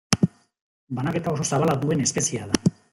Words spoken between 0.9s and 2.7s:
Banaketa oso zabala duen espeziea da.